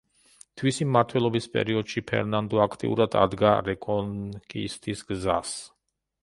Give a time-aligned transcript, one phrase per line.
[0.59, 5.55] თვისი მმართველობის პერიოდში ფერნანდო აქტიურად ადგა რეკონკისტის გზას.